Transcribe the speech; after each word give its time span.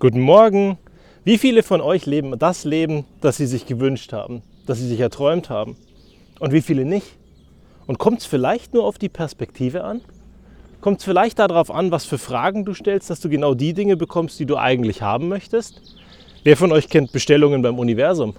Guten 0.00 0.20
Morgen. 0.20 0.78
Wie 1.24 1.36
viele 1.36 1.62
von 1.62 1.82
euch 1.82 2.06
leben 2.06 2.38
das 2.38 2.64
Leben, 2.64 3.04
das 3.20 3.36
sie 3.36 3.44
sich 3.44 3.66
gewünscht 3.66 4.14
haben, 4.14 4.40
das 4.64 4.78
sie 4.78 4.88
sich 4.88 4.98
erträumt 4.98 5.50
haben? 5.50 5.76
Und 6.38 6.54
wie 6.54 6.62
viele 6.62 6.86
nicht? 6.86 7.18
Und 7.86 7.98
kommt 7.98 8.20
es 8.20 8.24
vielleicht 8.24 8.72
nur 8.72 8.86
auf 8.86 8.96
die 8.96 9.10
Perspektive 9.10 9.84
an? 9.84 10.00
Kommt 10.80 11.00
es 11.00 11.04
vielleicht 11.04 11.38
darauf 11.38 11.70
an, 11.70 11.90
was 11.90 12.06
für 12.06 12.16
Fragen 12.16 12.64
du 12.64 12.72
stellst, 12.72 13.10
dass 13.10 13.20
du 13.20 13.28
genau 13.28 13.52
die 13.52 13.74
Dinge 13.74 13.98
bekommst, 13.98 14.40
die 14.40 14.46
du 14.46 14.56
eigentlich 14.56 15.02
haben 15.02 15.28
möchtest? 15.28 15.82
Wer 16.44 16.56
von 16.56 16.72
euch 16.72 16.88
kennt 16.88 17.12
Bestellungen 17.12 17.60
beim 17.60 17.78
Universum? 17.78 18.32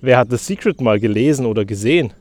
Wer 0.00 0.18
hat 0.18 0.30
The 0.30 0.36
Secret 0.36 0.80
mal 0.80 0.98
gelesen 0.98 1.46
oder 1.46 1.64
gesehen? 1.64 2.12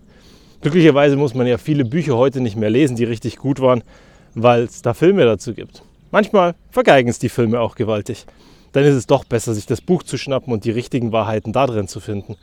Glücklicherweise 0.61 1.15
muss 1.15 1.33
man 1.33 1.47
ja 1.47 1.57
viele 1.57 1.83
Bücher 1.83 2.15
heute 2.15 2.41
nicht 2.41 2.57
mehr 2.57 2.69
lesen, 2.69 2.95
die 2.95 3.05
richtig 3.05 3.37
gut 3.37 3.59
waren, 3.59 3.81
weil 4.35 4.65
es 4.65 4.83
da 4.83 4.93
Filme 4.93 5.25
dazu 5.25 5.55
gibt. 5.55 5.81
Manchmal 6.11 6.53
vergeigen 6.69 7.09
es 7.09 7.17
die 7.17 7.29
Filme 7.29 7.59
auch 7.59 7.73
gewaltig 7.73 8.27
dann 8.73 8.83
ist 8.83 8.95
es 8.95 9.07
doch 9.07 9.23
besser, 9.23 9.53
sich 9.53 9.65
das 9.65 9.81
Buch 9.81 10.03
zu 10.03 10.17
schnappen 10.17 10.51
und 10.51 10.65
die 10.65 10.71
richtigen 10.71 11.11
Wahrheiten 11.11 11.53
da 11.53 11.65
drin 11.67 11.87
zu 11.87 11.99
finden. 11.99 12.35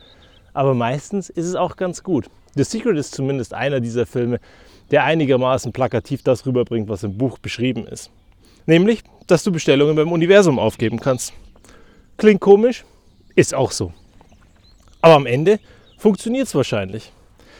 Aber 0.53 0.73
meistens 0.73 1.29
ist 1.29 1.45
es 1.45 1.55
auch 1.55 1.75
ganz 1.75 2.03
gut. 2.03 2.29
The 2.55 2.63
Secret 2.63 2.97
ist 2.97 3.13
zumindest 3.13 3.53
einer 3.53 3.79
dieser 3.79 4.05
Filme, 4.05 4.39
der 4.91 5.03
einigermaßen 5.03 5.71
plakativ 5.71 6.23
das 6.23 6.45
rüberbringt, 6.45 6.89
was 6.89 7.03
im 7.03 7.17
Buch 7.17 7.37
beschrieben 7.37 7.85
ist. 7.85 8.09
Nämlich, 8.65 9.03
dass 9.27 9.43
du 9.43 9.51
Bestellungen 9.51 9.95
beim 9.95 10.11
Universum 10.11 10.57
aufgeben 10.57 10.99
kannst. 10.99 11.33
Klingt 12.17 12.41
komisch, 12.41 12.85
ist 13.35 13.53
auch 13.53 13.71
so. 13.71 13.93
Aber 15.01 15.15
am 15.15 15.25
Ende 15.25 15.59
funktioniert 15.97 16.47
es 16.47 16.55
wahrscheinlich. 16.55 17.11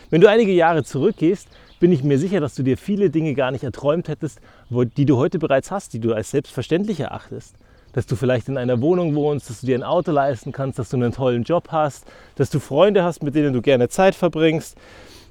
Wenn 0.09 0.21
du 0.21 0.29
einige 0.29 0.51
Jahre 0.51 0.83
zurückgehst, 0.83 1.47
bin 1.79 1.91
ich 1.91 2.03
mir 2.03 2.19
sicher, 2.19 2.39
dass 2.39 2.55
du 2.55 2.63
dir 2.63 2.77
viele 2.77 3.09
Dinge 3.09 3.33
gar 3.33 3.51
nicht 3.51 3.63
erträumt 3.63 4.07
hättest, 4.07 4.39
die 4.69 5.05
du 5.05 5.17
heute 5.17 5.39
bereits 5.39 5.71
hast, 5.71 5.93
die 5.93 5.99
du 5.99 6.13
als 6.13 6.31
selbstverständlich 6.31 6.99
erachtest 6.99 7.55
dass 7.93 8.05
du 8.05 8.15
vielleicht 8.15 8.47
in 8.47 8.57
einer 8.57 8.81
Wohnung 8.81 9.15
wohnst, 9.15 9.49
dass 9.49 9.61
du 9.61 9.67
dir 9.67 9.77
ein 9.77 9.83
Auto 9.83 10.11
leisten 10.11 10.51
kannst, 10.51 10.79
dass 10.79 10.89
du 10.89 10.97
einen 10.97 11.11
tollen 11.11 11.43
Job 11.43 11.69
hast, 11.71 12.05
dass 12.35 12.49
du 12.49 12.59
Freunde 12.59 13.03
hast, 13.03 13.23
mit 13.23 13.35
denen 13.35 13.53
du 13.53 13.61
gerne 13.61 13.89
Zeit 13.89 14.15
verbringst, 14.15 14.77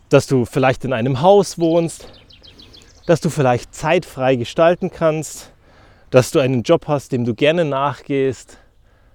dass 0.09 0.27
du 0.27 0.45
vielleicht 0.45 0.85
in 0.85 0.93
einem 0.93 1.23
Haus 1.23 1.59
wohnst, 1.59 2.07
dass 3.07 3.21
du 3.21 3.31
vielleicht 3.31 3.75
zeitfrei 3.75 4.37
gestalten 4.37 4.91
kannst, 4.91 5.53
dass 6.11 6.31
du 6.31 6.41
einen 6.41 6.63
Job 6.63 6.87
hast, 6.89 7.13
dem 7.13 7.25
du 7.25 7.35
gerne 7.35 7.65
nachgehst, 7.65 8.59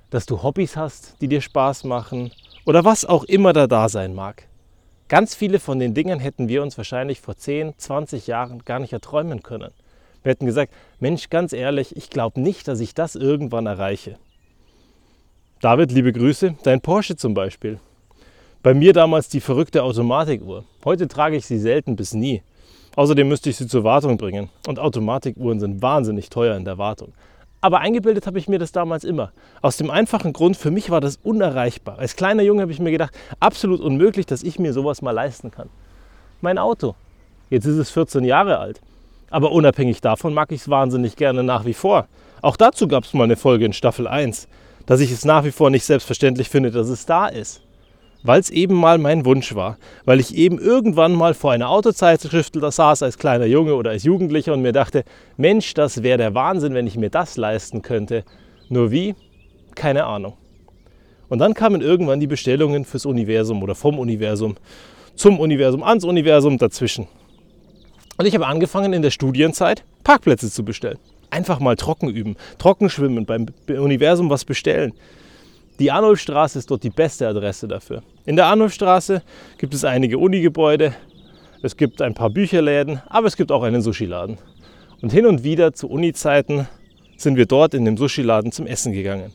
dass 0.10 0.26
du 0.26 0.42
Hobbys 0.42 0.78
hast, 0.78 1.22
die 1.22 1.28
dir 1.28 1.42
Spaß 1.42 1.84
machen 1.84 2.32
oder 2.66 2.86
was 2.86 3.06
auch 3.06 3.24
immer 3.26 3.54
da 3.54 3.68
da 3.68 3.90
sein 3.90 4.14
mag. 4.14 4.48
Ganz 5.08 5.36
viele 5.36 5.60
von 5.60 5.78
den 5.78 5.94
Dingen 5.94 6.20
hätten 6.20 6.48
wir 6.48 6.64
uns 6.64 6.78
wahrscheinlich 6.78 7.22
vor 7.22 7.36
10, 7.38 7.78
20 7.78 8.26
Jahren 8.26 8.66
gar 8.66 8.80
nicht 8.80 8.94
erträumen 8.94 9.44
können. 9.44 9.72
Wir 10.26 10.32
hätten 10.32 10.48
gesagt, 10.48 10.74
Mensch, 11.00 11.30
ganz 11.30 11.54
ehrlich, 11.54 11.96
ich 11.96 12.10
glaube 12.10 12.42
nicht, 12.42 12.68
dass 12.68 12.80
ich 12.80 12.96
das 12.96 13.14
irgendwann 13.14 13.68
erreiche. 13.68 14.18
David, 15.62 15.92
liebe 15.92 16.12
Grüße, 16.12 16.56
dein 16.64 16.82
Porsche 16.82 17.16
zum 17.16 17.36
Beispiel. 17.36 17.80
Bei 18.64 18.74
mir 18.74 18.92
damals 18.92 19.30
die 19.30 19.40
verrückte 19.40 19.84
Automatikuhr. 19.84 20.64
Heute 20.84 21.08
trage 21.08 21.36
ich 21.36 21.46
sie 21.46 21.60
selten 21.60 21.96
bis 21.96 22.16
nie. 22.16 22.42
Außerdem 22.96 23.28
müsste 23.28 23.52
ich 23.52 23.58
sie 23.58 23.68
zur 23.68 23.84
Wartung 23.84 24.18
bringen. 24.18 24.50
Und 24.66 24.80
Automatikuhren 24.80 25.60
sind 25.60 25.84
wahnsinnig 25.84 26.32
teuer 26.32 26.58
in 26.58 26.66
der 26.66 26.80
Wartung. 26.80 27.14
Aber 27.62 27.82
eingebildet 27.82 28.26
habe 28.26 28.40
ich 28.40 28.48
mir 28.48 28.58
das 28.58 28.72
damals 28.72 29.04
immer. 29.04 29.32
Aus 29.62 29.78
dem 29.78 29.92
einfachen 29.92 30.34
Grund, 30.34 30.58
für 30.58 30.72
mich 30.72 30.90
war 30.90 31.02
das 31.02 31.20
unerreichbar. 31.22 32.00
Als 32.00 32.16
kleiner 32.16 32.42
Junge 32.42 32.64
habe 32.64 32.72
ich 32.72 32.80
mir 32.80 32.90
gedacht, 32.90 33.14
absolut 33.40 33.80
unmöglich, 33.80 34.26
dass 34.26 34.42
ich 34.42 34.58
mir 34.58 34.74
sowas 34.74 35.04
mal 35.04 35.12
leisten 35.12 35.52
kann. 35.52 35.70
Mein 36.42 36.58
Auto. 36.58 36.96
Jetzt 37.52 37.66
ist 37.66 37.78
es 37.78 37.92
14 37.92 38.24
Jahre 38.24 38.58
alt. 38.58 38.82
Aber 39.36 39.52
unabhängig 39.52 40.00
davon 40.00 40.34
mag 40.34 40.50
ich 40.54 40.62
es 40.62 40.70
wahnsinnig 40.70 41.18
gerne 41.18 41.44
nach 41.44 41.66
wie 41.66 41.74
vor. 41.74 42.08
Auch 42.42 42.56
dazu 42.56 42.88
gab 42.88 43.04
es 43.04 43.14
mal 43.14 43.26
eine 43.26 43.36
Folge 43.36 43.66
in 43.66 43.74
Staffel 43.74 44.08
1, 44.08 44.48
dass 44.86 45.02
ich 45.02 45.12
es 45.12 45.26
nach 45.26 45.44
wie 45.44 45.52
vor 45.52 45.70
nicht 45.70 45.84
selbstverständlich 45.84 46.48
finde, 46.48 46.72
dass 46.72 46.88
es 46.88 47.06
da 47.06 47.28
ist. 47.28 47.62
Weil 48.24 48.40
es 48.40 48.50
eben 48.50 48.76
mal 48.76 48.98
mein 48.98 49.26
Wunsch 49.26 49.54
war. 49.54 49.78
Weil 50.06 50.22
ich 50.22 50.38
eben 50.38 50.58
irgendwann 50.58 51.14
mal 51.14 51.34
vor 51.34 51.52
einer 51.52 51.70
Autozeitschrift 51.70 52.56
da 52.56 52.72
saß 52.72 53.04
als 53.04 53.18
kleiner 53.18 53.46
Junge 53.46 53.76
oder 53.76 53.90
als 53.90 54.06
Jugendlicher 54.06 54.54
und 54.54 54.62
mir 54.62 54.72
dachte, 54.72 55.04
Mensch, 55.36 55.74
das 55.74 56.02
wäre 56.02 56.18
der 56.18 56.34
Wahnsinn, 56.34 56.74
wenn 56.74 56.88
ich 56.88 56.96
mir 56.96 57.10
das 57.10 57.36
leisten 57.36 57.82
könnte. 57.82 58.24
Nur 58.70 58.92
wie? 58.92 59.16
Keine 59.76 60.06
Ahnung. 60.06 60.38
Und 61.28 61.40
dann 61.40 61.54
kamen 61.54 61.82
irgendwann 61.82 62.22
die 62.22 62.28
Bestellungen 62.28 62.86
fürs 62.86 63.06
Universum 63.06 63.62
oder 63.64 63.76
vom 63.76 64.00
Universum 64.00 64.56
zum 65.16 65.42
Universum, 65.42 65.84
ans 65.84 66.06
Universum 66.06 66.58
dazwischen. 66.58 67.10
Und 68.18 68.26
ich 68.26 68.34
habe 68.34 68.48
angefangen 68.48 68.94
in 68.94 69.02
der 69.02 69.12
Studienzeit 69.12 69.84
Parkplätze 70.04 70.50
zu 70.50 70.64
bestellen. 70.64 71.00
Einfach 71.30 71.60
mal 71.60 71.76
trocken 71.76 72.10
üben, 72.10 72.38
trocken 72.58 72.90
schwimmen, 72.90 73.26
beim 73.26 73.48
Universum 73.68 74.30
was 74.30 74.46
bestellen. 74.46 74.94
Die 75.80 75.92
Arnulfstraße 75.92 76.60
ist 76.60 76.72
dort 76.72 76.84
die 76.84 76.90
beste 76.90 77.28
Adresse 77.28 77.68
dafür. 77.68 78.04
In 78.26 78.38
der 78.38 78.46
Arnulfstraße 78.46 79.22
gibt 79.58 79.74
es 79.74 79.84
einige 79.84 80.18
Unigebäude, 80.18 80.94
es 81.62 81.76
gibt 81.76 82.02
ein 82.02 82.14
paar 82.14 82.30
Bücherläden, 82.30 83.02
aber 83.08 83.28
es 83.28 83.36
gibt 83.36 83.52
auch 83.52 83.64
einen 83.64 83.82
Sushiladen. 83.82 84.38
Und 85.02 85.12
hin 85.12 85.26
und 85.26 85.44
wieder 85.44 85.74
zu 85.74 85.90
Uni-Zeiten 85.90 86.68
sind 87.18 87.36
wir 87.38 87.46
dort 87.46 87.74
in 87.74 87.86
dem 87.86 87.98
Sushiladen 87.98 88.52
zum 88.52 88.68
Essen 88.68 88.94
gegangen. 88.94 89.34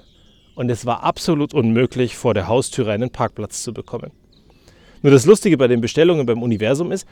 Und 0.54 0.70
es 0.70 0.86
war 0.86 1.02
absolut 1.02 1.52
unmöglich, 1.52 2.16
vor 2.16 2.32
der 2.32 2.48
Haustüre 2.48 2.92
einen 2.92 3.10
Parkplatz 3.10 3.62
zu 3.62 3.74
bekommen. 3.74 4.12
Nur 5.02 5.12
das 5.12 5.26
Lustige 5.26 5.56
bei 5.56 5.68
den 5.68 5.80
Bestellungen 5.80 6.24
beim 6.24 6.42
Universum 6.42 6.92
ist, 6.92 7.06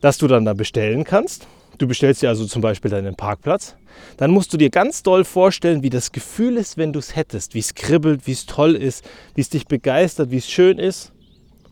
dass 0.00 0.18
du 0.18 0.26
dann 0.26 0.44
da 0.44 0.54
bestellen 0.54 1.04
kannst. 1.04 1.46
Du 1.78 1.86
bestellst 1.86 2.22
dir 2.22 2.28
also 2.28 2.46
zum 2.46 2.62
Beispiel 2.62 2.90
deinen 2.90 3.16
Parkplatz. 3.16 3.76
Dann 4.16 4.30
musst 4.30 4.52
du 4.52 4.56
dir 4.56 4.70
ganz 4.70 5.02
doll 5.02 5.24
vorstellen, 5.24 5.82
wie 5.82 5.90
das 5.90 6.12
Gefühl 6.12 6.56
ist, 6.56 6.78
wenn 6.78 6.92
du 6.92 6.98
es 6.98 7.14
hättest, 7.14 7.54
wie 7.54 7.58
es 7.58 7.74
kribbelt, 7.74 8.26
wie 8.26 8.32
es 8.32 8.46
toll 8.46 8.74
ist, 8.74 9.04
wie 9.34 9.42
es 9.42 9.50
dich 9.50 9.66
begeistert, 9.66 10.30
wie 10.30 10.38
es 10.38 10.48
schön 10.48 10.78
ist. 10.78 11.12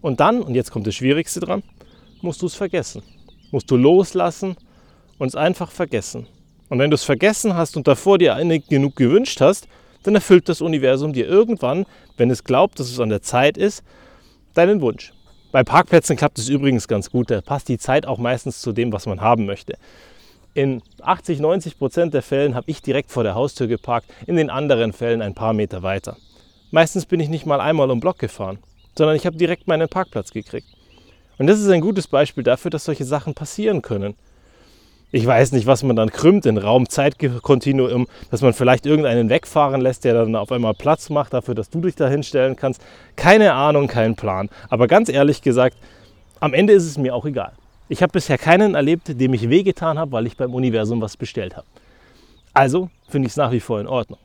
Und 0.02 0.20
dann, 0.20 0.42
und 0.42 0.54
jetzt 0.54 0.70
kommt 0.70 0.86
das 0.86 0.94
Schwierigste 0.94 1.40
dran, 1.40 1.62
musst 2.20 2.42
du 2.42 2.46
es 2.46 2.54
vergessen. 2.54 3.02
Musst 3.50 3.70
du 3.70 3.76
loslassen 3.76 4.56
und 5.18 5.28
es 5.28 5.36
einfach 5.36 5.70
vergessen. 5.70 6.26
Und 6.68 6.78
wenn 6.78 6.90
du 6.90 6.96
es 6.96 7.04
vergessen 7.04 7.54
hast 7.54 7.76
und 7.76 7.88
davor 7.88 8.18
dir 8.18 8.34
einig 8.34 8.68
genug 8.68 8.96
gewünscht 8.96 9.40
hast, 9.40 9.68
dann 10.02 10.14
erfüllt 10.14 10.48
das 10.48 10.60
Universum 10.60 11.12
dir 11.12 11.26
irgendwann, 11.26 11.86
wenn 12.16 12.30
es 12.30 12.44
glaubt, 12.44 12.78
dass 12.78 12.90
es 12.90 13.00
an 13.00 13.08
der 13.08 13.22
Zeit 13.22 13.56
ist, 13.56 13.82
deinen 14.54 14.80
Wunsch. 14.80 15.12
Bei 15.54 15.62
Parkplätzen 15.62 16.16
klappt 16.16 16.40
es 16.40 16.48
übrigens 16.48 16.88
ganz 16.88 17.10
gut. 17.10 17.30
Da 17.30 17.40
passt 17.40 17.68
die 17.68 17.78
Zeit 17.78 18.06
auch 18.06 18.18
meistens 18.18 18.60
zu 18.60 18.72
dem, 18.72 18.92
was 18.92 19.06
man 19.06 19.20
haben 19.20 19.46
möchte. 19.46 19.74
In 20.52 20.82
80, 21.00 21.38
90 21.38 21.78
Prozent 21.78 22.12
der 22.12 22.22
Fällen 22.22 22.56
habe 22.56 22.68
ich 22.68 22.82
direkt 22.82 23.12
vor 23.12 23.22
der 23.22 23.36
Haustür 23.36 23.68
geparkt, 23.68 24.12
in 24.26 24.34
den 24.34 24.50
anderen 24.50 24.92
Fällen 24.92 25.22
ein 25.22 25.36
paar 25.36 25.52
Meter 25.52 25.84
weiter. 25.84 26.16
Meistens 26.72 27.06
bin 27.06 27.20
ich 27.20 27.28
nicht 27.28 27.46
mal 27.46 27.60
einmal 27.60 27.88
um 27.92 28.00
Block 28.00 28.18
gefahren, 28.18 28.58
sondern 28.98 29.14
ich 29.14 29.26
habe 29.26 29.36
direkt 29.36 29.68
meinen 29.68 29.88
Parkplatz 29.88 30.32
gekriegt. 30.32 30.66
Und 31.38 31.46
das 31.46 31.60
ist 31.60 31.70
ein 31.70 31.82
gutes 31.82 32.08
Beispiel 32.08 32.42
dafür, 32.42 32.72
dass 32.72 32.86
solche 32.86 33.04
Sachen 33.04 33.34
passieren 33.34 33.80
können 33.80 34.16
ich 35.14 35.24
weiß 35.24 35.52
nicht, 35.52 35.68
was 35.68 35.84
man 35.84 35.94
dann 35.94 36.10
krümmt 36.10 36.44
in 36.44 36.58
Raum-Zeit-Kontinuum, 36.58 38.08
dass 38.32 38.42
man 38.42 38.52
vielleicht 38.52 38.84
irgendeinen 38.84 39.30
wegfahren 39.30 39.80
lässt, 39.80 40.02
der 40.02 40.14
dann 40.14 40.34
auf 40.34 40.50
einmal 40.50 40.74
Platz 40.74 41.08
macht 41.08 41.32
dafür, 41.32 41.54
dass 41.54 41.70
du 41.70 41.80
dich 41.80 41.94
da 41.94 42.08
hinstellen 42.08 42.56
kannst. 42.56 42.82
Keine 43.14 43.52
Ahnung, 43.52 43.86
kein 43.86 44.16
Plan. 44.16 44.50
Aber 44.70 44.88
ganz 44.88 45.08
ehrlich 45.08 45.40
gesagt, 45.40 45.76
am 46.40 46.52
Ende 46.52 46.72
ist 46.72 46.82
es 46.82 46.98
mir 46.98 47.14
auch 47.14 47.26
egal. 47.26 47.52
Ich 47.88 48.02
habe 48.02 48.10
bisher 48.10 48.38
keinen 48.38 48.74
erlebt, 48.74 49.20
dem 49.20 49.34
ich 49.34 49.48
wehgetan 49.48 50.00
habe, 50.00 50.10
weil 50.10 50.26
ich 50.26 50.36
beim 50.36 50.52
Universum 50.52 51.00
was 51.00 51.16
bestellt 51.16 51.56
habe. 51.56 51.66
Also 52.52 52.90
finde 53.08 53.26
ich 53.26 53.34
es 53.34 53.36
nach 53.36 53.52
wie 53.52 53.60
vor 53.60 53.78
in 53.78 53.86
Ordnung. 53.86 54.18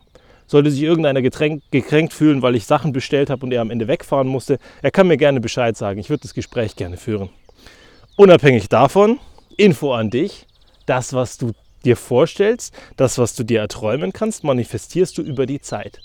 Sollte 0.48 0.72
sich 0.72 0.82
irgendeiner 0.82 1.22
gekränkt 1.22 2.14
fühlen, 2.14 2.42
weil 2.42 2.56
ich 2.56 2.66
Sachen 2.66 2.94
bestellt 2.94 3.30
habe 3.30 3.46
und 3.46 3.52
er 3.52 3.62
am 3.62 3.70
Ende 3.70 3.88
wegfahren 3.88 4.28
musste, 4.28 4.58
er 4.82 4.90
kann 4.90 5.08
mir 5.08 5.18
gerne 5.18 5.40
Bescheid 5.40 5.78
sagen. 5.78 6.00
Ich 6.00 6.10
würde 6.10 6.24
das 6.24 6.34
Gespräch 6.34 6.76
gerne 6.76 6.98
führen. 6.98 7.30
Unabhängig 8.16 8.70
davon, 8.70 9.20
Info 9.56 9.94
an 9.94 10.10
dich 10.10 10.48
das, 10.90 11.14
was 11.14 11.38
du 11.38 11.52
dir 11.86 11.96
vorstellst, 11.96 12.74
das, 12.98 13.18
was 13.18 13.36
du 13.36 13.44
dir 13.44 13.62
erträumen 13.62 14.12
kannst, 14.12 14.44
manifestierst 14.44 15.18
du 15.18 15.22
über 15.22 15.46
die 15.46 15.62
Zeit. 15.62 16.00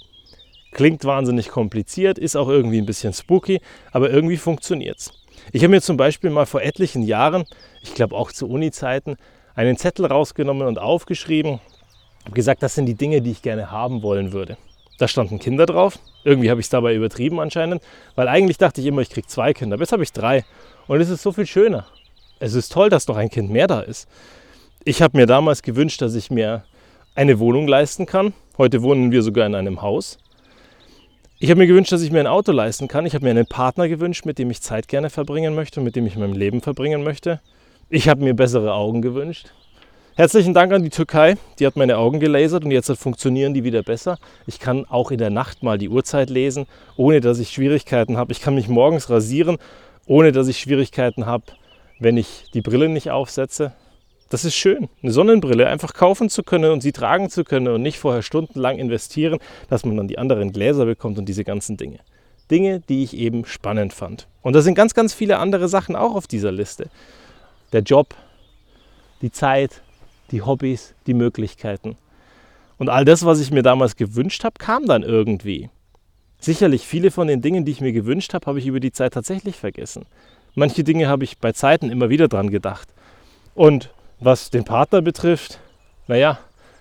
Klingt 0.72 1.04
wahnsinnig 1.04 1.48
kompliziert, 1.48 2.18
ist 2.18 2.36
auch 2.36 2.48
irgendwie 2.48 2.78
ein 2.78 2.86
bisschen 2.86 3.12
spooky, 3.12 3.60
aber 3.92 4.10
irgendwie 4.10 4.36
funktioniert 4.36 4.98
es. 4.98 5.12
Ich 5.52 5.62
habe 5.62 5.70
mir 5.70 5.82
zum 5.82 5.96
Beispiel 5.96 6.30
mal 6.30 6.46
vor 6.46 6.62
etlichen 6.62 7.02
Jahren, 7.02 7.44
ich 7.82 7.94
glaube 7.94 8.14
auch 8.14 8.32
zu 8.32 8.48
Uni-Zeiten, 8.48 9.16
einen 9.54 9.76
Zettel 9.76 10.06
rausgenommen 10.06 10.66
und 10.66 10.78
aufgeschrieben, 10.78 11.60
habe 12.24 12.34
gesagt, 12.34 12.62
das 12.62 12.74
sind 12.74 12.86
die 12.86 12.94
Dinge, 12.94 13.20
die 13.20 13.32
ich 13.32 13.42
gerne 13.42 13.70
haben 13.70 14.02
wollen 14.02 14.32
würde. 14.32 14.56
Da 14.98 15.08
standen 15.08 15.38
Kinder 15.38 15.66
drauf. 15.66 15.98
Irgendwie 16.22 16.50
habe 16.50 16.60
ich 16.60 16.66
es 16.66 16.70
dabei 16.70 16.94
übertrieben 16.94 17.40
anscheinend, 17.40 17.82
weil 18.14 18.28
eigentlich 18.28 18.58
dachte 18.58 18.80
ich 18.80 18.86
immer, 18.86 19.02
ich 19.02 19.10
kriege 19.10 19.26
zwei 19.26 19.52
Kinder. 19.52 19.74
Aber 19.74 19.82
jetzt 19.82 19.92
habe 19.92 20.02
ich 20.02 20.12
drei. 20.12 20.44
Und 20.86 21.00
es 21.00 21.10
ist 21.10 21.22
so 21.22 21.32
viel 21.32 21.46
schöner. 21.46 21.86
Es 22.38 22.54
ist 22.54 22.72
toll, 22.72 22.90
dass 22.90 23.08
noch 23.08 23.16
ein 23.16 23.28
Kind 23.28 23.50
mehr 23.50 23.66
da 23.66 23.80
ist. 23.80 24.08
Ich 24.86 25.00
habe 25.00 25.16
mir 25.16 25.24
damals 25.24 25.62
gewünscht, 25.62 26.02
dass 26.02 26.14
ich 26.14 26.30
mir 26.30 26.62
eine 27.14 27.38
Wohnung 27.38 27.66
leisten 27.66 28.04
kann. 28.04 28.34
Heute 28.58 28.82
wohnen 28.82 29.12
wir 29.12 29.22
sogar 29.22 29.46
in 29.46 29.54
einem 29.54 29.80
Haus. 29.80 30.18
Ich 31.38 31.48
habe 31.48 31.58
mir 31.58 31.66
gewünscht, 31.66 31.90
dass 31.90 32.02
ich 32.02 32.12
mir 32.12 32.20
ein 32.20 32.26
Auto 32.26 32.52
leisten 32.52 32.86
kann. 32.86 33.06
Ich 33.06 33.14
habe 33.14 33.24
mir 33.24 33.30
einen 33.30 33.46
Partner 33.46 33.88
gewünscht, 33.88 34.26
mit 34.26 34.38
dem 34.38 34.50
ich 34.50 34.60
Zeit 34.60 34.86
gerne 34.86 35.08
verbringen 35.08 35.54
möchte 35.54 35.80
und 35.80 35.84
mit 35.84 35.96
dem 35.96 36.04
ich 36.06 36.16
mein 36.16 36.34
Leben 36.34 36.60
verbringen 36.60 37.02
möchte. 37.02 37.40
Ich 37.88 38.10
habe 38.10 38.22
mir 38.22 38.34
bessere 38.34 38.74
Augen 38.74 39.00
gewünscht. 39.00 39.54
Herzlichen 40.16 40.52
Dank 40.52 40.70
an 40.70 40.82
die 40.82 40.90
Türkei, 40.90 41.38
die 41.58 41.66
hat 41.66 41.76
meine 41.76 41.96
Augen 41.96 42.20
gelasert 42.20 42.66
und 42.66 42.70
jetzt 42.70 42.92
funktionieren 42.98 43.54
die 43.54 43.64
wieder 43.64 43.82
besser. 43.82 44.18
Ich 44.46 44.60
kann 44.60 44.84
auch 44.84 45.10
in 45.10 45.18
der 45.18 45.30
Nacht 45.30 45.62
mal 45.62 45.78
die 45.78 45.88
Uhrzeit 45.88 46.28
lesen, 46.28 46.66
ohne 46.98 47.22
dass 47.22 47.38
ich 47.38 47.48
Schwierigkeiten 47.48 48.18
habe. 48.18 48.32
Ich 48.32 48.42
kann 48.42 48.54
mich 48.54 48.68
morgens 48.68 49.08
rasieren, 49.08 49.56
ohne 50.04 50.30
dass 50.30 50.46
ich 50.46 50.58
Schwierigkeiten 50.58 51.24
habe, 51.24 51.44
wenn 52.00 52.18
ich 52.18 52.50
die 52.52 52.60
Brille 52.60 52.90
nicht 52.90 53.10
aufsetze. 53.10 53.72
Das 54.34 54.44
ist 54.44 54.56
schön, 54.56 54.88
eine 55.00 55.12
Sonnenbrille 55.12 55.68
einfach 55.68 55.94
kaufen 55.94 56.28
zu 56.28 56.42
können 56.42 56.72
und 56.72 56.80
sie 56.80 56.90
tragen 56.90 57.30
zu 57.30 57.44
können 57.44 57.68
und 57.68 57.82
nicht 57.82 58.00
vorher 58.00 58.22
stundenlang 58.22 58.78
investieren, 58.78 59.38
dass 59.70 59.84
man 59.84 59.96
dann 59.96 60.08
die 60.08 60.18
anderen 60.18 60.50
Gläser 60.50 60.86
bekommt 60.86 61.18
und 61.18 61.26
diese 61.26 61.44
ganzen 61.44 61.76
Dinge. 61.76 62.00
Dinge, 62.50 62.80
die 62.80 63.04
ich 63.04 63.16
eben 63.16 63.44
spannend 63.44 63.92
fand. 63.92 64.26
Und 64.42 64.54
da 64.54 64.60
sind 64.60 64.74
ganz, 64.74 64.92
ganz 64.92 65.14
viele 65.14 65.38
andere 65.38 65.68
Sachen 65.68 65.94
auch 65.94 66.16
auf 66.16 66.26
dieser 66.26 66.50
Liste. 66.50 66.90
Der 67.72 67.82
Job, 67.82 68.16
die 69.22 69.30
Zeit, 69.30 69.82
die 70.32 70.42
Hobbys, 70.42 70.94
die 71.06 71.14
Möglichkeiten. 71.14 71.96
Und 72.76 72.88
all 72.88 73.04
das, 73.04 73.24
was 73.24 73.38
ich 73.38 73.52
mir 73.52 73.62
damals 73.62 73.94
gewünscht 73.94 74.42
habe, 74.42 74.54
kam 74.58 74.86
dann 74.86 75.04
irgendwie. 75.04 75.70
Sicherlich 76.40 76.88
viele 76.88 77.12
von 77.12 77.28
den 77.28 77.40
Dingen, 77.40 77.64
die 77.64 77.70
ich 77.70 77.80
mir 77.80 77.92
gewünscht 77.92 78.34
habe, 78.34 78.46
habe 78.46 78.58
ich 78.58 78.66
über 78.66 78.80
die 78.80 78.90
Zeit 78.90 79.12
tatsächlich 79.12 79.54
vergessen. 79.54 80.06
Manche 80.56 80.82
Dinge 80.82 81.06
habe 81.06 81.22
ich 81.22 81.38
bei 81.38 81.52
Zeiten 81.52 81.88
immer 81.88 82.10
wieder 82.10 82.26
dran 82.26 82.50
gedacht. 82.50 82.88
Und 83.54 83.90
was 84.24 84.50
den 84.50 84.64
Partner 84.64 85.02
betrifft, 85.02 85.58
naja, 86.06 86.38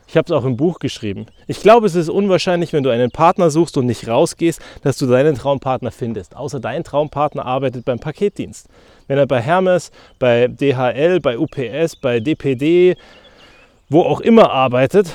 ich 0.08 0.18
habe 0.18 0.26
es 0.26 0.32
auch 0.32 0.46
im 0.46 0.58
Buch 0.58 0.80
geschrieben. 0.80 1.26
Ich 1.48 1.62
glaube, 1.62 1.88
es 1.88 1.96
ist 1.96 2.10
unwahrscheinlich, 2.10 2.74
wenn 2.74 2.84
du 2.84 2.90
einen 2.90 3.10
Partner 3.10 3.50
suchst 3.50 3.78
und 3.78 3.86
nicht 3.86 4.08
rausgehst, 4.08 4.62
dass 4.84 4.98
du 4.98 5.08
deinen 5.08 5.36
Traumpartner 5.36 5.92
findest. 5.92 6.36
Außer 6.36 6.60
dein 6.60 6.84
Traumpartner 6.84 7.46
arbeitet 7.46 7.86
beim 7.86 8.00
Paketdienst. 8.00 8.68
Wenn 9.08 9.18
er 9.18 9.26
bei 9.26 9.42
Hermes, 9.42 9.92
bei 10.20 10.48
DHL, 10.48 11.20
bei 11.20 11.38
UPS, 11.38 11.96
bei 11.96 12.20
DPD, 12.20 12.96
wo 13.90 14.02
auch 14.02 14.22
immer 14.22 14.52
arbeitet, 14.52 15.08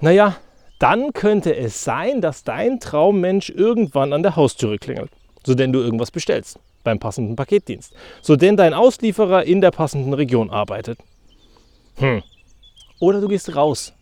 naja, 0.00 0.36
dann 0.78 1.12
könnte 1.12 1.54
es 1.54 1.84
sein, 1.84 2.20
dass 2.20 2.44
dein 2.44 2.80
Traummensch 2.80 3.50
irgendwann 3.50 4.12
an 4.12 4.22
der 4.22 4.36
Haustüre 4.36 4.78
klingelt, 4.78 5.10
so 5.44 5.54
denn 5.54 5.72
du 5.72 5.80
irgendwas 5.80 6.10
bestellst 6.10 6.58
beim 6.82 6.98
passenden 6.98 7.36
Paketdienst, 7.36 7.94
so 8.20 8.36
denn 8.36 8.56
dein 8.56 8.74
Auslieferer 8.74 9.44
in 9.44 9.60
der 9.60 9.70
passenden 9.70 10.12
Region 10.12 10.50
arbeitet. 10.50 10.98
Hm. 11.96 12.22
Oder 13.00 13.20
du 13.20 13.28
gehst 13.28 13.54
raus. 13.54 13.92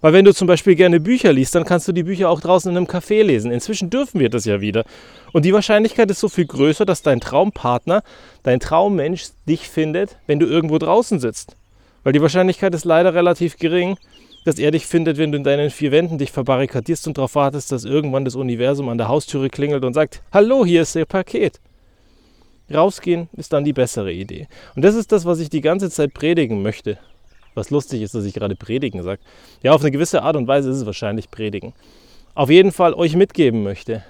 Weil 0.00 0.12
wenn 0.12 0.24
du 0.24 0.32
zum 0.32 0.46
Beispiel 0.46 0.76
gerne 0.76 1.00
Bücher 1.00 1.32
liest, 1.32 1.54
dann 1.54 1.64
kannst 1.64 1.88
du 1.88 1.92
die 1.92 2.04
Bücher 2.04 2.30
auch 2.30 2.40
draußen 2.40 2.70
in 2.70 2.76
einem 2.76 2.86
Café 2.86 3.22
lesen. 3.22 3.50
Inzwischen 3.50 3.90
dürfen 3.90 4.20
wir 4.20 4.30
das 4.30 4.44
ja 4.44 4.60
wieder. 4.60 4.84
Und 5.32 5.44
die 5.44 5.52
Wahrscheinlichkeit 5.52 6.10
ist 6.10 6.20
so 6.20 6.28
viel 6.28 6.46
größer, 6.46 6.84
dass 6.84 7.02
dein 7.02 7.20
Traumpartner, 7.20 8.02
dein 8.44 8.60
Traummensch 8.60 9.28
dich 9.48 9.68
findet, 9.68 10.16
wenn 10.26 10.38
du 10.38 10.46
irgendwo 10.46 10.78
draußen 10.78 11.18
sitzt. 11.18 11.56
Weil 12.04 12.12
die 12.12 12.22
Wahrscheinlichkeit 12.22 12.74
ist 12.74 12.84
leider 12.84 13.12
relativ 13.12 13.56
gering, 13.56 13.96
dass 14.44 14.58
er 14.58 14.70
dich 14.70 14.86
findet, 14.86 15.18
wenn 15.18 15.32
du 15.32 15.38
in 15.38 15.44
deinen 15.44 15.70
vier 15.70 15.90
Wänden 15.90 16.16
dich 16.16 16.30
verbarrikadierst 16.30 17.08
und 17.08 17.18
darauf 17.18 17.34
wartest, 17.34 17.72
dass 17.72 17.84
irgendwann 17.84 18.24
das 18.24 18.36
Universum 18.36 18.88
an 18.88 18.98
der 18.98 19.08
Haustüre 19.08 19.50
klingelt 19.50 19.84
und 19.84 19.94
sagt, 19.94 20.22
hallo, 20.32 20.64
hier 20.64 20.82
ist 20.82 20.94
Ihr 20.94 21.06
Paket. 21.06 21.60
Rausgehen 22.72 23.28
ist 23.32 23.52
dann 23.52 23.64
die 23.64 23.72
bessere 23.72 24.12
Idee. 24.12 24.46
Und 24.76 24.84
das 24.84 24.94
ist 24.94 25.10
das, 25.10 25.24
was 25.24 25.40
ich 25.40 25.50
die 25.50 25.60
ganze 25.60 25.90
Zeit 25.90 26.14
predigen 26.14 26.62
möchte. 26.62 26.98
Was 27.58 27.70
lustig 27.70 28.02
ist, 28.02 28.14
dass 28.14 28.24
ich 28.24 28.34
gerade 28.34 28.54
predigen 28.54 29.02
sage. 29.02 29.20
Ja, 29.64 29.72
auf 29.72 29.80
eine 29.80 29.90
gewisse 29.90 30.22
Art 30.22 30.36
und 30.36 30.46
Weise 30.46 30.70
ist 30.70 30.76
es 30.76 30.86
wahrscheinlich 30.86 31.28
predigen. 31.28 31.72
Auf 32.36 32.50
jeden 32.50 32.70
Fall 32.70 32.94
euch 32.94 33.16
mitgeben 33.16 33.64
möchte. 33.64 34.04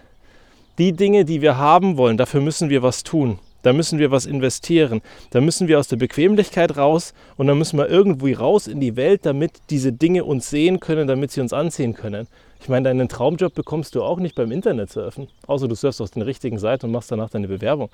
Die 0.76 0.92
Dinge, 0.92 1.24
die 1.24 1.40
wir 1.40 1.56
haben 1.56 1.96
wollen, 1.96 2.18
dafür 2.18 2.42
müssen 2.42 2.68
wir 2.68 2.82
was 2.82 3.04
tun. 3.04 3.38
Da 3.62 3.72
müssen 3.72 3.98
wir 3.98 4.10
was 4.10 4.26
investieren. 4.26 5.00
Da 5.30 5.40
müssen 5.40 5.66
wir 5.66 5.78
aus 5.78 5.88
der 5.88 5.96
Bequemlichkeit 5.96 6.76
raus 6.76 7.14
und 7.38 7.46
dann 7.46 7.56
müssen 7.56 7.78
wir 7.78 7.88
irgendwie 7.88 8.34
raus 8.34 8.66
in 8.66 8.80
die 8.80 8.96
Welt, 8.96 9.24
damit 9.24 9.52
diese 9.70 9.92
Dinge 9.94 10.24
uns 10.24 10.50
sehen 10.50 10.78
können, 10.78 11.08
damit 11.08 11.30
sie 11.30 11.40
uns 11.40 11.54
ansehen 11.54 11.94
können. 11.94 12.28
Ich 12.60 12.68
meine, 12.68 12.90
deinen 12.90 13.08
Traumjob 13.08 13.54
bekommst 13.54 13.94
du 13.94 14.02
auch 14.02 14.18
nicht 14.18 14.34
beim 14.34 14.52
Internet 14.52 14.90
surfen, 14.90 15.28
außer 15.46 15.68
du 15.68 15.74
surfst 15.74 16.02
aus 16.02 16.10
den 16.10 16.22
richtigen 16.22 16.58
Seiten 16.58 16.84
und 16.84 16.92
machst 16.92 17.10
danach 17.10 17.30
deine 17.30 17.48
Bewerbung. 17.48 17.88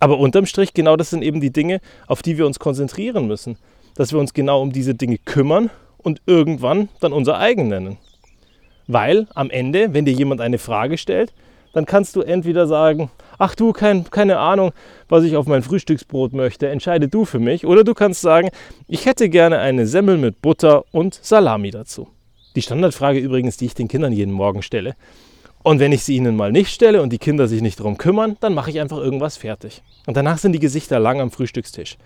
Aber 0.00 0.18
unterm 0.18 0.44
Strich, 0.44 0.74
genau 0.74 0.96
das 0.96 1.08
sind 1.08 1.22
eben 1.22 1.40
die 1.40 1.50
Dinge, 1.50 1.80
auf 2.06 2.20
die 2.20 2.36
wir 2.36 2.46
uns 2.46 2.58
konzentrieren 2.58 3.26
müssen. 3.26 3.56
Dass 3.96 4.12
wir 4.12 4.20
uns 4.20 4.34
genau 4.34 4.62
um 4.62 4.72
diese 4.72 4.94
Dinge 4.94 5.18
kümmern 5.18 5.70
und 5.98 6.22
irgendwann 6.26 6.88
dann 7.00 7.12
unser 7.12 7.38
eigen 7.38 7.68
nennen. 7.68 7.98
Weil 8.86 9.26
am 9.34 9.50
Ende, 9.50 9.92
wenn 9.94 10.04
dir 10.04 10.12
jemand 10.12 10.40
eine 10.40 10.58
Frage 10.58 10.98
stellt, 10.98 11.32
dann 11.72 11.84
kannst 11.84 12.16
du 12.16 12.22
entweder 12.22 12.66
sagen, 12.66 13.10
ach 13.38 13.54
du, 13.54 13.72
kein, 13.72 14.08
keine 14.10 14.38
Ahnung, 14.38 14.72
was 15.08 15.24
ich 15.24 15.36
auf 15.36 15.46
mein 15.46 15.62
Frühstücksbrot 15.62 16.32
möchte, 16.32 16.68
entscheide 16.68 17.08
du 17.08 17.24
für 17.24 17.38
mich. 17.38 17.66
Oder 17.66 17.84
du 17.84 17.92
kannst 17.92 18.22
sagen, 18.22 18.48
ich 18.88 19.04
hätte 19.04 19.28
gerne 19.28 19.58
eine 19.58 19.86
Semmel 19.86 20.16
mit 20.16 20.40
Butter 20.40 20.84
und 20.92 21.18
Salami 21.20 21.70
dazu. 21.70 22.08
Die 22.54 22.62
Standardfrage 22.62 23.18
übrigens, 23.18 23.58
die 23.58 23.66
ich 23.66 23.74
den 23.74 23.88
Kindern 23.88 24.12
jeden 24.12 24.32
Morgen 24.32 24.62
stelle. 24.62 24.94
Und 25.62 25.80
wenn 25.80 25.92
ich 25.92 26.04
sie 26.04 26.16
ihnen 26.16 26.36
mal 26.36 26.52
nicht 26.52 26.72
stelle 26.72 27.02
und 27.02 27.12
die 27.12 27.18
Kinder 27.18 27.48
sich 27.48 27.60
nicht 27.60 27.80
darum 27.80 27.98
kümmern, 27.98 28.36
dann 28.40 28.54
mache 28.54 28.70
ich 28.70 28.80
einfach 28.80 28.98
irgendwas 28.98 29.36
fertig. 29.36 29.82
Und 30.06 30.16
danach 30.16 30.38
sind 30.38 30.52
die 30.52 30.60
Gesichter 30.60 30.98
lang 30.98 31.20
am 31.20 31.30
Frühstückstisch. 31.30 31.98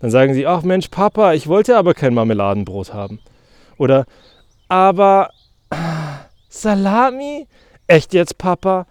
Dann 0.00 0.10
sagen 0.10 0.34
sie, 0.34 0.46
ach 0.46 0.62
Mensch, 0.62 0.88
Papa, 0.88 1.32
ich 1.32 1.46
wollte 1.46 1.76
aber 1.76 1.94
kein 1.94 2.14
Marmeladenbrot 2.14 2.92
haben. 2.92 3.20
Oder, 3.78 4.04
aber 4.68 5.30
Salami? 6.48 7.46
Echt 7.86 8.14
jetzt, 8.14 8.38
Papa? 8.38 8.86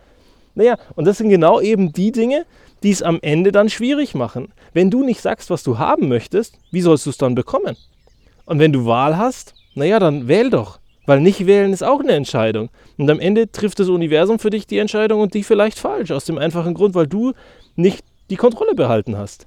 Naja, 0.56 0.78
und 0.96 1.06
das 1.06 1.18
sind 1.18 1.30
genau 1.30 1.60
eben 1.60 1.92
die 1.92 2.12
Dinge, 2.12 2.46
die 2.82 2.92
es 2.92 3.02
am 3.04 3.20
Ende 3.22 3.52
dann 3.52 3.70
schwierig 3.70 4.16
machen. 4.16 4.54
Wenn 4.74 4.90
du 4.90 5.04
nicht 5.04 5.22
sagst, 5.22 5.50
was 5.50 5.64
du 5.64 5.78
haben 5.78 6.08
möchtest, 6.08 6.58
wie 6.72 6.82
sollst 6.82 7.06
du 7.06 7.10
es 7.10 7.18
dann 7.18 7.36
bekommen? 7.36 7.76
Und 8.46 8.60
wenn 8.60 8.72
du 8.72 8.86
Wahl 8.86 9.18
hast, 9.18 9.54
naja, 9.74 10.00
dann 10.00 10.28
wähl 10.28 10.50
doch. 10.50 10.80
Weil 11.06 11.20
nicht 11.20 11.46
wählen 11.46 11.74
ist 11.74 11.84
auch 11.84 12.00
eine 12.00 12.14
Entscheidung. 12.14 12.70
Und 12.98 13.10
am 13.10 13.20
Ende 13.20 13.52
trifft 13.52 13.80
das 13.80 13.90
Universum 13.90 14.40
für 14.40 14.50
dich 14.50 14.66
die 14.66 14.80
Entscheidung 14.80 15.22
und 15.22 15.34
die 15.34 15.44
vielleicht 15.44 15.78
falsch. 15.78 16.12
Aus 16.12 16.26
dem 16.26 16.38
einfachen 16.38 16.74
Grund, 16.74 16.96
weil 16.96 17.08
du 17.08 17.34
nicht 17.76 18.04
die 18.30 18.38
Kontrolle 18.38 18.74
behalten 18.74 19.18
hast. 19.18 19.46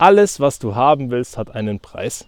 Alles, 0.00 0.40
was 0.40 0.58
du 0.58 0.74
haben 0.74 1.10
willst, 1.10 1.36
hat 1.36 1.54
einen 1.54 1.78
Preis. 1.78 2.24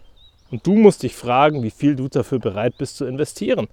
Und 0.50 0.66
du 0.66 0.74
musst 0.74 1.04
dich 1.04 1.16
fragen, 1.16 1.62
wie 1.62 1.70
viel 1.70 1.96
du 1.96 2.06
dafür 2.06 2.38
bereit 2.38 2.76
bist 2.76 2.98
zu 2.98 3.06
investieren. 3.06 3.66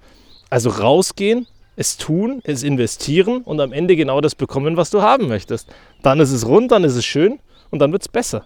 Also 0.49 0.69
rausgehen, 0.69 1.47
es 1.75 1.97
tun, 1.97 2.39
es 2.45 2.63
investieren 2.63 3.41
und 3.41 3.59
am 3.59 3.73
Ende 3.73 3.97
genau 3.97 4.21
das 4.21 4.35
bekommen, 4.35 4.77
was 4.77 4.89
du 4.89 5.01
haben 5.01 5.27
möchtest. 5.27 5.67
Dann 6.01 6.21
ist 6.21 6.31
es 6.31 6.47
rund, 6.47 6.71
dann 6.71 6.85
ist 6.85 6.95
es 6.95 7.03
schön 7.03 7.39
und 7.71 7.79
dann 7.79 7.91
wird 7.91 8.03
es 8.03 8.07
besser. 8.07 8.45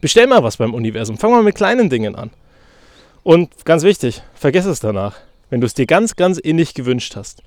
Bestell 0.00 0.26
mal 0.26 0.42
was 0.42 0.56
beim 0.56 0.74
Universum. 0.74 1.16
Fang 1.16 1.30
mal 1.30 1.44
mit 1.44 1.54
kleinen 1.54 1.88
Dingen 1.88 2.16
an. 2.16 2.30
Und 3.22 3.64
ganz 3.64 3.84
wichtig, 3.84 4.20
vergiss 4.34 4.64
es 4.64 4.80
danach. 4.80 5.14
Wenn 5.48 5.60
du 5.60 5.66
es 5.68 5.74
dir 5.74 5.86
ganz, 5.86 6.16
ganz 6.16 6.38
innig 6.38 6.74
gewünscht 6.74 7.14
hast, 7.14 7.44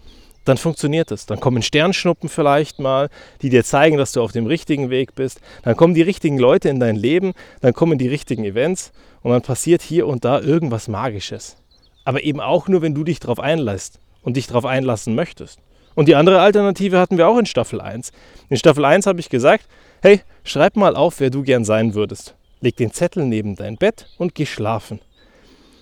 dann 0.47 0.57
funktioniert 0.57 1.11
es. 1.11 1.25
Dann 1.25 1.39
kommen 1.39 1.61
Sternschnuppen 1.61 2.29
vielleicht 2.29 2.79
mal, 2.79 3.09
die 3.41 3.49
dir 3.49 3.63
zeigen, 3.63 3.97
dass 3.97 4.11
du 4.11 4.21
auf 4.21 4.31
dem 4.31 4.45
richtigen 4.45 4.89
Weg 4.89 5.15
bist. 5.15 5.41
Dann 5.63 5.75
kommen 5.75 5.93
die 5.93 6.01
richtigen 6.01 6.37
Leute 6.37 6.69
in 6.69 6.79
dein 6.79 6.95
Leben, 6.95 7.33
dann 7.61 7.73
kommen 7.73 7.97
die 7.97 8.07
richtigen 8.07 8.43
Events 8.43 8.91
und 9.21 9.31
dann 9.31 9.41
passiert 9.41 9.81
hier 9.81 10.07
und 10.07 10.25
da 10.25 10.39
irgendwas 10.39 10.87
Magisches. 10.87 11.57
Aber 12.05 12.23
eben 12.23 12.39
auch 12.39 12.67
nur, 12.67 12.81
wenn 12.81 12.95
du 12.95 13.03
dich 13.03 13.19
darauf 13.19 13.39
einlässt 13.39 13.99
und 14.21 14.37
dich 14.37 14.47
darauf 14.47 14.65
einlassen 14.65 15.15
möchtest. 15.15 15.59
Und 15.95 16.07
die 16.07 16.15
andere 16.15 16.39
Alternative 16.39 16.99
hatten 16.99 17.17
wir 17.17 17.27
auch 17.27 17.37
in 17.37 17.45
Staffel 17.45 17.81
1. 17.81 18.11
In 18.49 18.57
Staffel 18.57 18.85
1 18.85 19.07
habe 19.07 19.19
ich 19.19 19.29
gesagt, 19.29 19.65
hey, 20.01 20.21
schreib 20.43 20.75
mal 20.75 20.95
auf, 20.95 21.19
wer 21.19 21.29
du 21.29 21.43
gern 21.43 21.65
sein 21.65 21.95
würdest. 21.95 22.35
Leg 22.61 22.75
den 22.77 22.91
Zettel 22.91 23.25
neben 23.25 23.55
dein 23.55 23.77
Bett 23.77 24.07
und 24.17 24.35
geh 24.35 24.45
schlafen. 24.45 25.01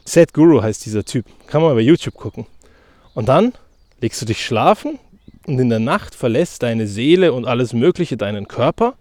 Seth 0.05 0.34
Guru 0.34 0.62
heißt 0.62 0.86
dieser 0.86 1.03
Typ. 1.03 1.25
Kann 1.48 1.62
man 1.62 1.75
bei 1.75 1.81
YouTube 1.81 2.15
gucken. 2.15 2.45
Und 3.13 3.27
dann 3.27 3.53
legst 4.05 4.21
du 4.21 4.25
dich 4.25 4.45
schlafen 4.45 5.00
und 5.45 5.59
in 5.59 5.69
der 5.69 5.79
Nacht 5.79 6.15
verlässt 6.15 6.63
deine 6.63 6.88
Seele 6.88 7.33
und 7.33 7.45
alles 7.45 7.74
Mögliche 7.74 8.17
deinen 8.17 8.47
Körper, 8.47 8.95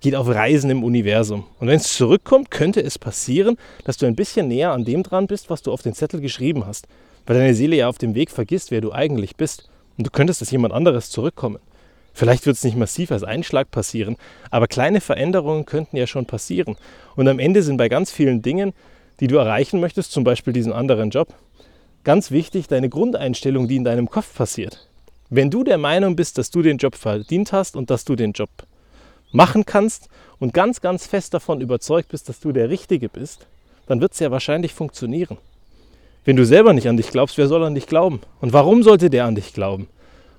geht 0.00 0.14
auf 0.14 0.28
Reisen 0.28 0.70
im 0.70 0.84
Universum. 0.84 1.46
Und 1.58 1.68
wenn 1.68 1.76
es 1.76 1.94
zurückkommt, 1.94 2.50
könnte 2.50 2.82
es 2.82 2.98
passieren, 2.98 3.56
dass 3.84 3.96
du 3.96 4.06
ein 4.06 4.16
bisschen 4.16 4.48
näher 4.48 4.72
an 4.72 4.84
dem 4.84 5.02
dran 5.02 5.26
bist, 5.26 5.50
was 5.50 5.62
du 5.62 5.72
auf 5.72 5.82
den 5.82 5.94
Zettel 5.94 6.20
geschrieben 6.20 6.66
hast 6.66 6.86
weil 7.26 7.38
deine 7.38 7.54
Seele 7.54 7.76
ja 7.76 7.88
auf 7.88 7.98
dem 7.98 8.16
Weg 8.16 8.30
vergisst, 8.30 8.72
wer 8.72 8.80
du 8.80 8.92
eigentlich 8.92 9.36
bist. 9.36 9.68
Und 9.96 10.06
du 10.06 10.10
könntest 10.10 10.42
als 10.42 10.50
jemand 10.50 10.74
anderes 10.74 11.10
zurückkommen. 11.10 11.58
Vielleicht 12.12 12.44
wird 12.44 12.56
es 12.56 12.64
nicht 12.64 12.76
massiv 12.76 13.12
als 13.12 13.22
Einschlag 13.22 13.70
passieren, 13.70 14.16
aber 14.50 14.66
kleine 14.66 15.00
Veränderungen 15.00 15.64
könnten 15.64 15.96
ja 15.96 16.08
schon 16.08 16.26
passieren. 16.26 16.76
Und 17.14 17.28
am 17.28 17.38
Ende 17.38 17.62
sind 17.62 17.76
bei 17.76 17.88
ganz 17.88 18.10
vielen 18.10 18.42
Dingen, 18.42 18.72
die 19.20 19.28
du 19.28 19.36
erreichen 19.36 19.78
möchtest, 19.78 20.10
zum 20.10 20.24
Beispiel 20.24 20.52
diesen 20.52 20.72
anderen 20.72 21.10
Job, 21.10 21.28
ganz 22.04 22.30
wichtig 22.30 22.68
deine 22.68 22.88
Grundeinstellung, 22.88 23.68
die 23.68 23.76
in 23.76 23.84
deinem 23.84 24.08
Kopf 24.08 24.34
passiert. 24.34 24.88
Wenn 25.28 25.50
du 25.50 25.62
der 25.62 25.78
Meinung 25.78 26.16
bist, 26.16 26.38
dass 26.38 26.50
du 26.50 26.62
den 26.62 26.78
Job 26.78 26.96
verdient 26.96 27.52
hast 27.52 27.76
und 27.76 27.90
dass 27.90 28.04
du 28.04 28.16
den 28.16 28.32
Job 28.32 28.50
machen 29.32 29.64
kannst 29.64 30.08
und 30.38 30.54
ganz, 30.54 30.80
ganz 30.80 31.06
fest 31.06 31.34
davon 31.34 31.60
überzeugt 31.60 32.08
bist, 32.08 32.28
dass 32.28 32.40
du 32.40 32.52
der 32.52 32.68
Richtige 32.68 33.08
bist, 33.08 33.46
dann 33.86 34.00
wird 34.00 34.12
es 34.12 34.18
ja 34.18 34.30
wahrscheinlich 34.30 34.74
funktionieren. 34.74 35.38
Wenn 36.24 36.36
du 36.36 36.44
selber 36.44 36.72
nicht 36.72 36.88
an 36.88 36.96
dich 36.96 37.10
glaubst, 37.10 37.38
wer 37.38 37.48
soll 37.48 37.64
an 37.64 37.74
dich 37.74 37.86
glauben? 37.86 38.20
Und 38.40 38.52
warum 38.52 38.82
sollte 38.82 39.08
der 39.08 39.24
an 39.24 39.34
dich 39.34 39.52
glauben? 39.52 39.88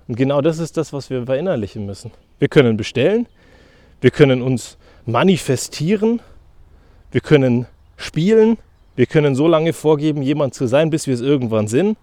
Und 0.07 0.15
genau 0.15 0.41
das 0.41 0.59
ist 0.59 0.77
das, 0.77 0.93
was 0.93 1.09
wir 1.09 1.25
verinnerlichen 1.25 1.85
müssen. 1.85 2.11
Wir 2.39 2.49
können 2.49 2.77
bestellen, 2.77 3.27
wir 4.01 4.11
können 4.11 4.41
uns 4.41 4.77
manifestieren, 5.05 6.21
wir 7.11 7.21
können 7.21 7.65
spielen, 7.97 8.57
Wir 8.95 9.05
können 9.05 9.35
so 9.35 9.47
lange 9.47 9.73
vorgeben, 9.73 10.21
jemand 10.21 10.53
zu 10.53 10.67
sein, 10.67 10.89
bis 10.89 11.07
wir 11.07 11.13
es 11.13 11.21
irgendwann 11.21 11.67
sind. 11.67 11.97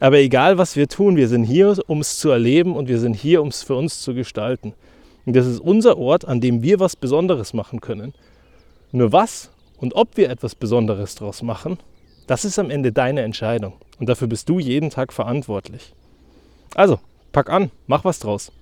Aber 0.00 0.18
egal, 0.18 0.58
was 0.58 0.76
wir 0.76 0.88
tun, 0.88 1.16
wir 1.16 1.28
sind 1.28 1.44
hier, 1.44 1.76
um 1.86 2.00
es 2.00 2.18
zu 2.18 2.30
erleben 2.30 2.74
und 2.74 2.88
wir 2.88 2.98
sind 2.98 3.14
hier, 3.14 3.42
um 3.42 3.48
es 3.48 3.62
für 3.62 3.76
uns 3.76 4.00
zu 4.00 4.14
gestalten. 4.14 4.74
Und 5.26 5.36
das 5.36 5.46
ist 5.46 5.60
unser 5.60 5.98
Ort, 5.98 6.26
an 6.26 6.40
dem 6.40 6.62
wir 6.62 6.80
was 6.80 6.96
Besonderes 6.96 7.54
machen 7.54 7.80
können. 7.80 8.14
Nur 8.90 9.12
was 9.12 9.50
und 9.76 9.94
ob 9.94 10.16
wir 10.16 10.30
etwas 10.30 10.54
Besonderes 10.54 11.14
daraus 11.14 11.42
machen, 11.42 11.78
das 12.26 12.44
ist 12.44 12.58
am 12.58 12.70
Ende 12.70 12.92
deine 12.92 13.22
Entscheidung. 13.22 13.74
Und 13.98 14.08
dafür 14.08 14.28
bist 14.28 14.48
du 14.48 14.58
jeden 14.58 14.90
Tag 14.90 15.12
verantwortlich. 15.12 15.92
Also, 16.74 16.98
pack 17.32 17.50
an, 17.50 17.70
mach 17.86 18.04
was 18.04 18.18
draus. 18.18 18.52